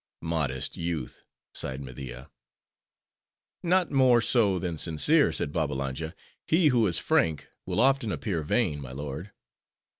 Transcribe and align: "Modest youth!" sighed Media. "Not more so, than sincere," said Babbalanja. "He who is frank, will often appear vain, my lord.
"Modest 0.23 0.77
youth!" 0.77 1.21
sighed 1.53 1.79
Media. 1.79 2.31
"Not 3.61 3.91
more 3.91 4.19
so, 4.19 4.57
than 4.57 4.79
sincere," 4.79 5.31
said 5.31 5.51
Babbalanja. 5.51 6.15
"He 6.47 6.69
who 6.69 6.87
is 6.87 6.97
frank, 6.97 7.47
will 7.67 7.79
often 7.79 8.11
appear 8.11 8.41
vain, 8.41 8.81
my 8.81 8.93
lord. 8.93 9.29